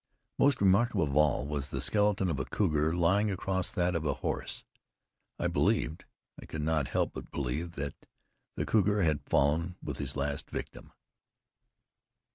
Most 0.39 0.59
remarkable 0.61 1.03
of 1.03 1.15
all 1.15 1.45
was 1.45 1.69
the 1.69 1.79
skeleton 1.79 2.27
of 2.31 2.39
a 2.39 2.45
cougar 2.45 2.91
lying 2.95 3.29
across 3.29 3.69
that 3.69 3.93
of 3.93 4.03
a 4.03 4.15
horse. 4.15 4.65
I 5.37 5.45
believed 5.45 6.05
I 6.41 6.47
could 6.47 6.63
not 6.63 6.87
help 6.87 7.13
but 7.13 7.29
believe 7.29 7.73
that 7.75 8.07
the 8.55 8.65
cougar 8.65 9.03
had 9.03 9.29
fallen 9.29 9.75
with 9.79 9.99
his 9.99 10.17
last 10.17 10.49
victim. 10.49 10.91